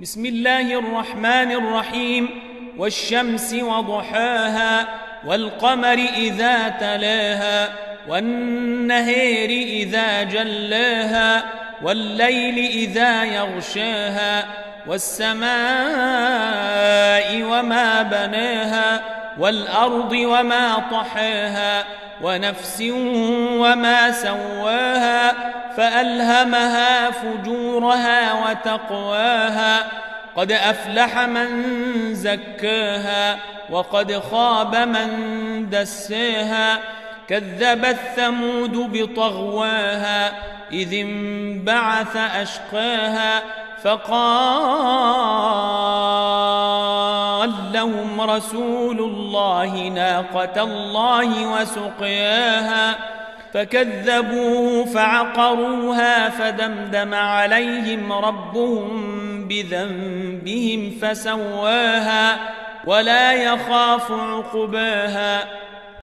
بسم 0.00 0.26
الله 0.26 0.78
الرحمن 0.78 1.52
الرحيم. 1.52 2.28
والشمس 2.78 3.54
وضحاها 3.54 4.88
والقمر 5.26 5.98
إذا 6.16 6.68
تلاها 6.68 7.72
والنهير 8.08 9.50
إذا 9.50 10.22
جلاها 10.22 11.44
والليل 11.82 12.58
إذا 12.58 13.24
يغشاها 13.24 14.44
والسماء 14.86 16.65
بناها 18.10 19.02
والأرض 19.38 20.12
وما 20.12 20.82
طحاها 20.90 21.84
ونفس 22.22 22.82
وما 23.60 24.10
سواها 24.10 25.32
فألهمها 25.76 27.10
فجورها 27.10 28.32
وتقواها 28.32 29.86
قد 30.36 30.52
أفلح 30.52 31.18
من 31.18 31.74
زكاها 32.14 33.38
وقد 33.70 34.18
خاب 34.18 34.76
من 34.76 35.10
دساها 35.70 36.78
كذبت 37.28 37.98
ثمود 38.16 38.72
بطغواها 38.92 40.32
إذ 40.72 40.94
انبعث 40.94 42.16
أشقاها 42.16 43.42
فقال 43.82 45.75
لهم 47.76 48.20
رسول 48.20 48.98
الله 48.98 49.88
ناقة 49.88 50.62
الله 50.62 51.46
وسقياها 51.46 52.96
فكذبوه 53.54 54.84
فعقروها 54.84 56.28
فدمدم 56.28 57.14
عليهم 57.14 58.12
ربهم 58.12 59.48
بذنبهم 59.48 60.90
فسواها 61.02 62.38
ولا 62.86 63.32
يخاف 63.32 64.12
عقباها. 64.12 65.65